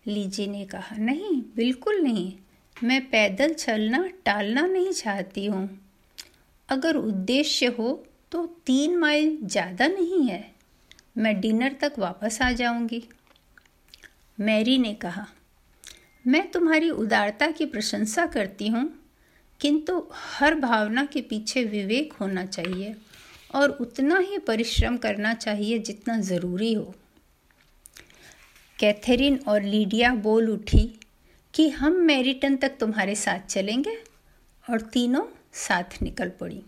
लीजी 0.07 0.47
ने 0.47 0.65
कहा, 0.65 0.95
नहीं, 0.97 1.41
बिल्कुल 1.55 1.97
नहीं। 2.01 2.33
मैं 2.83 3.09
पैदल 3.09 3.53
चलना, 3.53 4.09
टालना 4.25 4.67
नहीं 4.67 4.91
चाहती 4.91 5.45
हूँ। 5.45 5.91
अगर 6.69 6.95
उद्देश्य 6.95 7.65
हो 7.65 8.03
तो 8.31 8.45
तीन 8.65 8.97
माइल 8.97 9.37
ज़्यादा 9.43 9.87
नहीं 9.87 10.27
है। 10.29 10.43
मैं 11.17 11.39
डिनर 11.41 11.75
तक 11.81 11.93
वापस 11.99 12.41
आ 12.41 12.51
जाऊँगी। 12.51 13.03
मैरी 14.37 14.77
ने 14.77 14.93
कहा, 14.93 15.25
मैं 16.25 16.49
तुम्हारी 16.51 16.89
उदारता 16.91 17.49
की 17.51 17.65
प्रशंसा 17.65 18.25
करती 18.25 18.67
हूँ, 18.67 18.89
किंतु 19.61 20.03
हर 20.13 20.55
भावना 20.55 21.05
के 21.05 21.21
पीछे 21.21 21.63
विवेक 21.63 22.13
होना 22.13 22.45
चाहिए 22.45 22.95
और 23.55 23.69
उतना 23.71 24.17
ही 24.19 24.37
परिश्रम 24.37 24.97
करना 24.97 25.33
चाहिए 25.33 25.79
जितना 25.79 26.19
ज़रूरी 26.21 26.73
हो। 26.73 26.93
कैथरीन 28.79 29.39
और 29.47 29.63
लीडिया 29.63 30.13
बोल 30.15 30.49
उठी 30.49 30.85
कि, 31.53 31.69
हम 31.69 31.93
मैरिटन 32.01 32.55
तक 32.55 32.77
तुम्हारे 32.79 33.15
साथ 33.15 33.47
चलेंगे? 33.47 33.97
और 34.65 34.81
तीनों 34.83 35.25
साथ 35.57 36.01
निकल 36.01 36.29
पड़ी। 36.39 36.61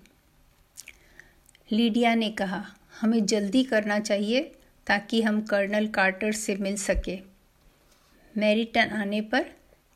लीडिया 1.72 2.14
ने 2.16 2.30
कहा, 2.30 2.64
हमें 3.02 3.26
जल्दी 3.26 3.64
करना 3.64 4.00
चाहिए 4.00 4.42
ताकि 4.88 5.22
हम 5.22 5.42
कर्नल 5.42 5.88
कार्टर 5.88 6.32
से 6.32 6.56
मिल 6.56 6.76
सके। 6.76 7.18
मैरिटन 8.36 8.90
आने 8.92 9.22
पर 9.22 9.46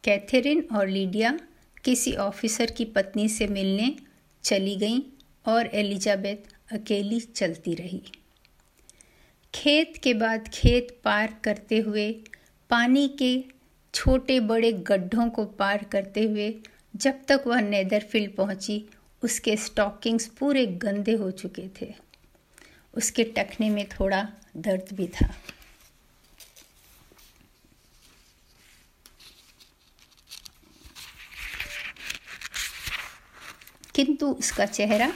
कैथरीन 0.03 0.62
और 0.72 0.88
लीडिया 0.88 1.39
किसी 1.84 2.13
ऑफिसर 2.15 2.72
की 2.72 2.86
पत्नी 2.86 3.27
से 3.30 3.48
मिलने 3.48 3.96
चली 4.44 4.75
गईं 4.75 5.01
और 5.46 5.70
एलिजाबेथ 5.74 6.53
अकेली 6.74 7.20
चलती 7.20 7.74
रही। 7.74 8.01
खेत 9.53 9.98
के 10.03 10.13
बाद 10.13 10.48
खेत 10.48 10.98
पार 11.03 11.36
करते 11.44 11.77
हुए, 11.77 12.12
पानी 12.70 13.08
के 13.08 13.44
छोटे 13.94 14.39
बड़े 14.39 14.72
गड्ढों 14.72 15.30
को 15.30 15.46
पार 15.46 15.84
करते 15.84 16.24
हुए 16.24 16.53
जब 16.96 17.25
तक 17.27 17.44
वह 17.48 17.62
नेदरफील्ड 17.62 18.36
पहुँची 18.36 18.84
उसके 19.24 19.58
स्टॉकिंग्स 19.58 20.27
पूरे 20.27 20.65
गंदे 20.65 21.13
हो 21.13 21.32
चुके 21.32 21.70
थे। 21.82 21.96
उसके 22.94 23.24
टखने 23.24 23.70
में 23.70 23.89
थोड़ा 23.89 24.27
दर्द 24.58 24.86
भी 24.94 25.08
था। 25.08 25.36
किंतु 33.96 34.27
उसका 34.27 34.65
चेहरा 34.65 35.13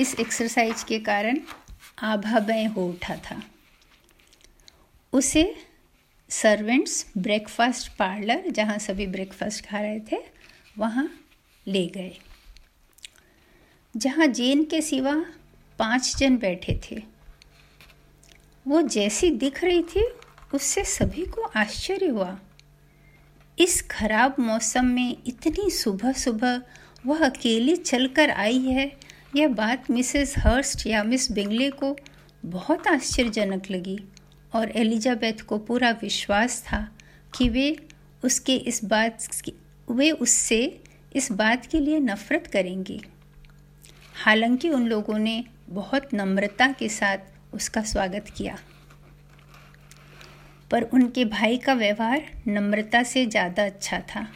इस 0.00 0.14
एक्सरसाइज 0.20 0.82
के 0.82 0.98
कारण 0.98 1.38
आभामय 1.98 2.64
हो 2.64 2.88
उठा 2.88 3.16
था। 3.16 3.42
उसे 5.12 5.66
सर्वेंट्स 6.28 7.12
ब्रेकफास्ट 7.18 7.96
पार्लर 7.96 8.50
जहाँ 8.50 8.78
सभी 8.78 9.06
ब्रेकफास्ट 9.06 9.66
खा 9.66 9.80
रहे 9.80 10.00
थे, 10.00 10.16
वहाँ 10.78 11.20
ले 11.66 11.86
गए। 11.86 12.18
जहाँ 13.96 14.26
जेन 14.26 14.64
के 14.64 14.80
सिवा 14.82 15.14
पाँच 15.78 16.16
जन 16.18 16.36
बैठे 16.36 16.80
थे। 16.84 17.02
वो 18.66 18.80
जैसी 18.82 19.30
दिख 19.30 19.62
रही 19.64 19.82
थी, 19.82 20.04
उससे 20.54 20.84
सभी 20.84 21.24
को 21.26 21.42
आश्चर्य 21.56 22.06
हुआ। 22.06 22.38
इस 23.58 23.80
खराब 23.82 24.36
मौसम 24.40 24.84
में 24.84 25.16
इतनी 25.26 25.70
सुबह 25.70 26.12
सुबह 26.12 26.60
वह 27.06 27.24
अकेली 27.24 27.76
चलकर 27.76 28.30
आई 28.30 28.58
है, 28.58 28.92
यह 29.36 29.48
बात 29.48 29.90
मिसेस 29.90 30.34
हर्स्ट 30.38 30.86
या 30.86 31.02
मिस 31.04 31.30
बिंगले 31.32 31.70
को 31.70 31.96
बहुत 32.44 32.86
आश्चर्यजनक 32.86 33.70
लगी 33.70 33.98
और 34.54 34.70
एलिजाबेथ 34.70 35.42
को 35.42 35.58
पूरा 35.58 35.90
विश्वास 36.02 36.62
था 36.62 36.86
कि 37.38 37.48
वे 37.48 37.76
उसके 38.24 38.56
इस 38.56 38.84
बात 38.84 39.26
वे 39.90 40.10
उससे 40.10 40.80
इस 41.16 41.32
बात 41.32 41.66
के 41.66 41.80
लिए 41.80 41.98
नफरत 41.98 42.46
करेंगी। 42.46 43.00
हालाँकि 44.16 44.68
उन 44.68 44.86
लोगों 44.88 45.18
ने 45.18 45.44
बहुत 45.70 46.14
नम्रता 46.14 46.70
के 46.72 46.88
साथ 46.88 47.54
उसका 47.54 47.82
स्वागत 47.82 48.30
किया। 48.36 48.56
पर 50.70 50.82
उनके 50.84 51.24
भाई 51.24 51.56
का 51.56 51.74
व्यवहार 51.74 52.22
नम्रता 52.48 53.02
से 53.02 53.24
ज़्यादा 53.26 53.64
अच्छा 53.64 53.98
था। 54.08 54.26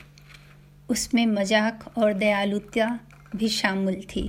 उसमें 0.89 1.25
मज़ाक 1.27 1.85
और 1.99 2.13
दयालुता 2.13 2.89
भी 3.37 3.49
शामिल 3.49 4.01
थी। 4.07 4.23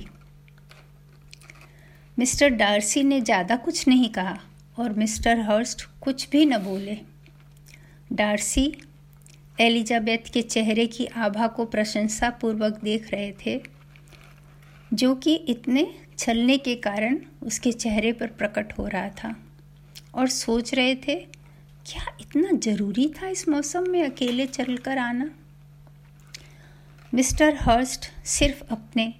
मिस्टर 2.16 2.48
डार्सी 2.48 3.02
ने 3.02 3.20
ज़्यादा 3.20 3.56
कुछ 3.56 3.86
नहीं 3.88 4.08
कहा 4.10 4.38
और 4.78 4.92
मिस्टर 4.92 5.40
हर्स्ट 5.40 5.86
कुछ 6.00 6.28
भी 6.30 6.44
न 6.46 6.58
बोले। 6.58 6.98
डार्सी 8.12 8.72
एलिजाबेथ 9.60 10.32
के 10.32 10.42
चेहरे 10.42 10.86
की 10.86 11.06
आभा 11.06 11.46
को 11.46 11.64
प्रशंसापूर्वक 11.64 12.80
देख 12.84 13.10
रहे 13.12 13.32
थे। 13.46 13.56
जो 14.94 15.14
कि 15.14 15.34
इतने 15.34 15.94
छलने 16.18 16.58
के 16.58 16.74
कारण 16.74 17.18
उसके 17.42 17.72
चेहरे 17.72 18.12
पर 18.12 18.26
प्रकट 18.26 18.78
हो 18.78 18.86
रहा 18.86 19.08
था। 19.08 19.36
और 20.14 20.28
सोच 20.28 20.74
रहे 20.74 20.94
थे, 20.94 21.14
क्या 21.86 22.16
इतना 22.20 22.50
ज़रूरी 22.52 23.08
था 23.08 23.28
इस 23.28 23.48
मौसम 23.48 23.90
में 23.90 24.02
अकेले 24.02 24.46
चलकर 24.46 24.98
आना? 24.98 25.30
मिस्टर 27.14 27.56
हर्स्ट 27.60 28.26
सिर्फ़ 28.26 28.62
अपने 28.70 29.14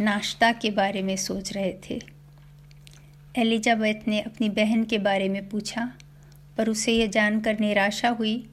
नाश्ता 0.00 0.52
के 0.52 0.70
बारे 0.70 1.02
में 1.02 1.16
सोच 1.16 1.52
रहे 1.52 1.74
थे। 1.90 2.00
एलिजाबेथ 3.36 4.08
ने 4.08 4.20
अपनी 4.20 4.48
बहन 4.48 4.84
के 4.84 4.98
बारे 4.98 5.28
में 5.28 5.48
पूछा, 5.48 5.92
पर 6.56 6.68
उसे 6.68 6.92
यह 6.92 7.06
जानकर 7.06 7.60
निराशा 7.60 8.08
हुई 8.08 8.50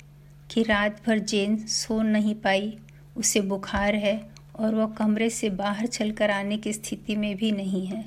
कि 0.52 0.64
रात 0.64 1.02
भर 1.08 1.20
जेन 1.20 1.58
सो 1.58 2.02
नहीं 2.02 2.36
पाई, 2.36 2.78
उसे 3.18 3.42
बुखार 3.42 3.96
है 3.96 4.35
और 4.60 4.76
वह 4.76 4.86
कमरे 4.88 5.30
से 5.30 5.50
बाहर 5.50 5.88
चलकर 5.88 6.32
आने 6.32 6.58
की 6.58 6.74
स्थिति 6.74 7.16
में 7.16 7.36
भी 7.36 7.52
नहीं 7.52 7.86
है। 7.88 8.06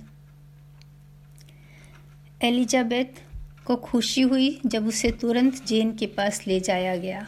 एलिजाबेथ 2.44 3.22
को 3.66 3.76
खुशी 3.76 4.20
हुई 4.20 4.60
जब 4.66 4.86
उसे 4.86 5.10
तुरंत 5.10 5.64
जेन 5.64 5.92
के 5.92 6.06
पास 6.06 6.46
ले 6.46 6.60
जाया 6.60 6.96
गया 6.96 7.26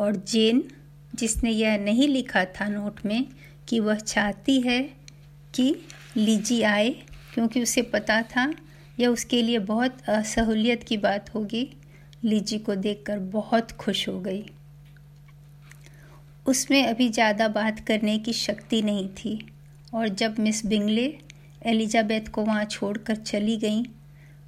और 0.00 0.16
जेन, 0.16 0.64
जिसने 1.14 1.50
यह 1.50 1.78
नहीं 1.78 2.08
लिखा 2.08 2.44
था 2.44 2.68
नोट 2.68 3.06
में 3.06 3.26
कि 3.68 3.80
वह 3.80 3.94
चाहती 3.94 4.60
है 4.60 4.82
कि 5.54 5.74
लीजी 6.16 6.62
आए, 6.62 6.90
क्योंकि 7.34 7.62
उसे 7.62 7.82
पता 7.82 8.22
था 8.22 8.54
यह 9.00 9.08
उसके 9.08 9.42
लिए 9.42 9.58
बहुत 9.58 10.02
असहूलियत 10.08 10.82
की 10.82 10.96
बात 10.96 11.34
होगी, 11.34 11.76
लीजी 12.24 12.58
को 12.58 12.74
देखकर 12.74 13.18
बहुत 13.18 13.72
खुश 13.72 14.08
हो 14.08 14.20
गई। 14.20 14.44
उसमें 16.46 16.84
अभी 16.84 17.08
ज़्यादा 17.10 17.48
बात 17.50 17.80
करने 17.80 18.18
की 18.18 18.32
शक्ति 18.32 18.82
नहीं 18.82 19.08
थी। 19.14 19.38
और 19.94 20.08
जब 20.10 20.38
मिस 20.38 20.64
बिंगले 20.66 21.06
एलिजाबेथ 21.62 22.28
को 22.28 22.44
वहाँ 22.44 22.64
छोड़कर 22.66 23.16
चली 23.16 23.56
गई 23.56 23.82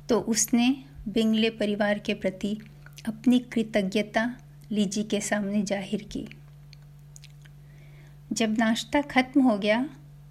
तो 0.09 0.19
उसने 0.21 0.75
बिंगले 1.09 1.51
परिवार 1.53 1.99
के 1.99 2.15
प्रति 2.15 2.57
अपनी 3.09 3.39
कृतज्ञता 3.53 4.25
लीजी 4.73 5.03
के 5.03 5.21
सामने 5.21 5.63
ज़ाहिर 5.63 6.03
की। 6.13 6.27
जब 8.31 8.57
नाश्ता 8.59 9.01
खत्म 9.03 9.41
हो 9.41 9.57
गया 9.59 9.85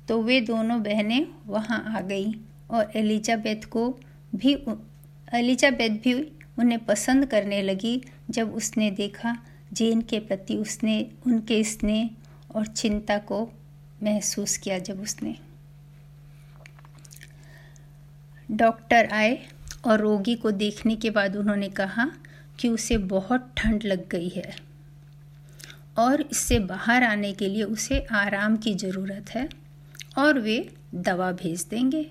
तो 0.07 0.21
वे 0.21 0.39
दोनों 0.41 0.81
बहनें 0.83 1.27
वहाँ 1.47 1.83
आ 1.87 2.01
गईं 2.01 2.33
और 2.69 2.91
एलिजाबेथ 2.95 3.65
को 3.65 3.87
भी 4.35 4.53
एलिजाबेथ 5.33 6.01
भी 6.03 6.13
उन्हें 6.59 6.79
पसंद 6.85 7.25
करने 7.25 7.61
लगी 7.61 8.01
जब 8.29 8.53
उसने 8.55 8.89
देखा 8.91 9.37
जेन 9.73 10.01
के 10.01 10.19
प्रति 10.19 10.57
उसने, 10.57 11.11
उनके 11.27 11.63
स्नेह 11.63 12.09
और 12.55 12.65
चिंता 12.65 13.17
को 13.17 13.43
महसूस 14.03 14.57
किया 14.57 14.79
जब 14.79 15.01
उसने। 15.01 15.35
डॉक्टर 18.51 19.09
आए 19.11 19.37
और 19.85 19.99
रोगी 19.99 20.35
को 20.35 20.51
देखने 20.51 20.95
के 20.95 21.09
बाद 21.09 21.35
उन्होंने 21.35 21.69
कहा 21.69 22.11
कि 22.59 22.69
उसे 22.69 22.97
बहुत 22.97 23.51
ठंड 23.57 23.83
लग 23.83 24.07
गई 24.09 24.29
है 24.29 24.55
और 25.97 26.21
इससे 26.21 26.59
बाहर 26.59 27.03
आने 27.03 27.31
के 27.33 27.47
लिए 27.47 27.63
उसे 27.63 27.99
आराम 28.11 28.57
की 28.57 28.73
ज़रूरत 28.75 29.29
है 29.29 29.47
और 30.17 30.39
वे 30.39 30.57
दवा 30.95 31.31
भेज 31.31 31.65
देंगे। 31.69 32.09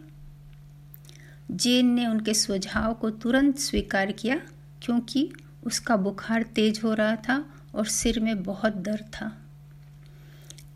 जेन 1.51 1.87
ने 1.87 2.07
उनके 2.07 2.35
सुझाव 2.35 2.94
को 2.94 3.11
तुरंत 3.11 3.59
स्वीकार 3.59 4.12
किया 4.12 4.40
क्योंकि 4.83 5.31
उसका 5.64 5.96
बुखार 5.96 6.42
तेज 6.42 6.81
हो 6.85 6.94
रहा 6.94 7.16
था 7.16 7.44
और 7.75 7.87
सिर 7.87 8.20
में 8.20 8.42
बहुत 8.42 8.77
दर्द 8.77 9.05
था। 9.14 9.37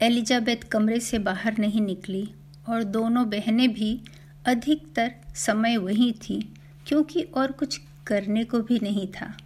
एलिजाबेथ 0.01 0.57
कमरे 0.57 1.01
से 1.01 1.19
बाहर 1.19 1.59
नहीं 1.59 1.81
निकली 1.81 2.31
और 2.69 2.83
दोनों 2.83 3.31
बहनें 3.31 3.73
भी 3.75 4.01
अधिकतर 4.47 5.15
समय 5.35 5.77
वहीं 5.77 6.13
थीं, 6.13 6.43
क्योंकि 6.87 7.23
और 7.23 7.53
कुछ 7.53 7.81
करने 8.07 8.45
को 8.45 8.61
भी 8.61 8.79
नहीं 8.79 9.07
था। 9.09 9.37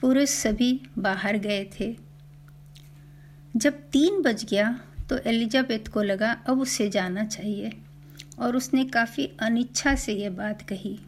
पुरुष 0.00 0.28
सभी 0.28 0.80
बाहर 0.98 1.36
गए 1.36 1.70
थे। 1.80 1.96
जब 3.56 3.72
तीन 3.72 4.22
बज 4.22 4.44
गया 4.44 4.80
तो 5.08 5.18
एलिजाबेथ 5.18 5.88
को 5.88 6.02
लगा, 6.02 6.32
अब 6.32 6.60
उसे 6.60 6.88
जाना 6.90 7.24
चाहिए। 7.24 7.72
और 8.38 8.56
उसने 8.56 8.84
काफ़ी 8.84 9.30
अनिच्छा 9.38 9.94
से 9.94 10.12
यह 10.12 10.30
बात 10.30 10.62
कही। 10.62 10.98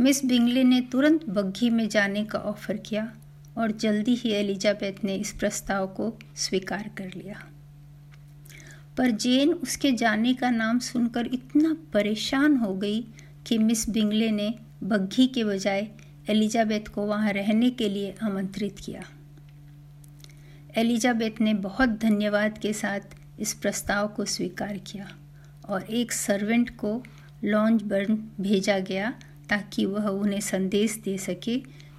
मिस 0.00 0.24
बिंगले 0.24 0.64
ने 0.64 0.80
तुरंत 0.80 1.28
बग्घी 1.28 1.70
में 1.70 1.88
जाने 1.88 2.24
का 2.24 2.38
ऑफ़र 2.38 2.76
किया 2.76 3.12
और 3.58 3.70
जल्दी 3.72 4.14
ही 4.14 4.30
एलिजाबेथ 4.30 5.04
ने 5.04 5.14
इस 5.14 5.32
प्रस्ताव 5.32 5.86
को 5.86 6.18
स्वीकार 6.36 6.90
कर 6.98 7.12
लिया। 7.16 7.46
पर 8.96 9.10
जेन 9.10 9.52
उसके 9.52 9.92
जाने 9.92 10.34
का 10.34 10.50
नाम 10.50 10.78
सुनकर 10.78 11.26
इतना 11.26 11.76
परेशान 11.92 12.56
हो 12.56 12.74
गई 12.74 13.00
कि 13.46 13.58
मिस 13.58 13.88
बिंगले 13.90 14.30
ने 14.30 14.54
बग्घी 14.82 15.26
के 15.26 15.44
बजाय 15.44 15.88
एलिजाबेथ 16.28 16.88
को 16.88 17.02
वहाँ 17.02 17.32
रहने 17.32 17.70
के 17.70 17.88
लिए 17.88 18.14
आमंत्रित 18.22 18.78
किया। 18.78 19.02
एलिजाबेथ 20.76 21.40
ने 21.40 21.54
बहुत 21.54 21.88
धन्यवाद 21.88 22.58
के 22.58 22.72
साथ 22.72 23.16
इस 23.38 23.54
प्रस्ताव 23.54 24.08
को 24.08 24.24
स्वीकार 24.24 24.76
किया 24.76 25.08
और 25.68 25.82
एक 25.82 26.12
सर्वेंट 26.12 26.76
को 26.76 27.02
लॉन्च 27.44 27.82
बर्न 27.82 28.14
भेजा 28.40 28.78
गया 28.78 29.12
ताकि 29.50 29.86
वह 29.86 30.08
उन्हें 30.08 30.40
संदेश 30.40 30.96
दे 31.04 31.16
सके 31.18 31.56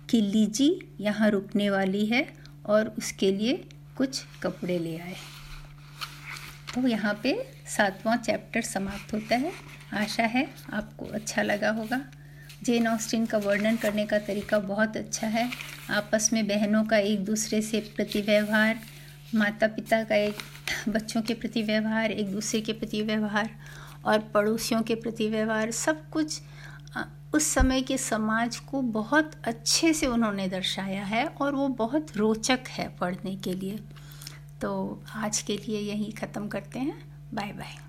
कि 0.10 0.22
लीजी 0.22 0.70
यहाँ 1.00 1.30
रुकने 1.30 1.70
वाली 1.70 2.06
है 2.06 2.28
और 2.66 2.94
उसके 2.98 3.32
लिए 3.32 3.64
कुछ 3.98 4.24
कपड़े 4.44 4.80
ले 4.80 4.98
आए। 4.98 5.16
तो 6.76 6.88
यहाँ 6.88 7.20
पे 7.24 7.34
सातवां 7.68 8.18
चैप्टर 8.18 8.62
समाप्त 8.62 9.14
होता 9.14 9.36
है। 9.36 9.52
आशा 9.94 10.24
है 10.24 10.48
आपको 10.74 11.06
अच्छा 11.06 11.42
लगा 11.42 11.70
होगा। 11.70 12.02
जेन 12.64 12.88
ऑस्टिन 12.88 13.26
का 13.26 13.38
वर्णन 13.38 13.76
करने 13.76 14.06
का 14.06 14.20
तरीका 14.20 14.60
बहुत 14.60 14.98
अच्छा 14.98 15.28
है। 15.28 15.50
आपस 15.90 16.30
में 16.34 16.48
बहनों 16.48 16.84
का 16.84 16.98
एक 16.98 17.26
दूसरे 17.26 17.62
से 17.62 17.80
प्रति 17.96 18.22
व्यवहार 18.22 18.80
माता 19.36 19.68
पिता 19.68 20.04
का 20.04 20.16
एक, 20.16 20.36
बच्चों 20.90 21.22
के 21.22 21.34
प्रति 21.34 21.62
व्यवहार 21.64 22.12
एक 22.12 22.32
दूसरे 22.32 22.62
के 22.62 22.74
प्रति 22.74 23.02
व्यवहार 23.02 23.50
और 24.06 24.20
पड़ोसियों 24.34 24.82
के 24.82 24.96
प्रति 24.96 25.28
व्यवहार 25.30 25.72
सब 25.72 26.10
कुछ 26.10 26.40
उस 27.34 27.44
समय 27.44 27.82
के 27.82 27.98
समाज 27.98 28.58
को 28.58 28.82
बहुत 28.82 29.32
अच्छे 29.44 29.94
से 29.94 30.08
उन्होंने 30.08 30.48
दर्शाया 30.48 31.04
है 31.04 31.26
और 31.26 31.56
वो 31.56 31.68
बहुत 31.68 32.18
रोचक 32.18 32.60
है 32.70 32.88
पढ़ने 32.90 33.36
के 33.36 33.54
लिए। 33.54 33.80
तो 34.62 35.04
आज 35.16 35.42
के 35.42 35.58
लिए 35.58 35.80
यही 35.80 36.12
ख़त्म 36.12 36.48
करते 36.48 36.80
हैं। 36.80 36.98
Bye 37.34 37.52
bye 37.52 37.87